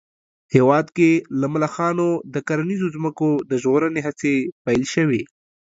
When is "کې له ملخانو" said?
0.97-2.09